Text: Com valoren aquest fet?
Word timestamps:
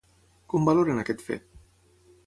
Com 0.53 0.65
valoren 0.69 1.03
aquest 1.03 1.23
fet? 1.29 1.49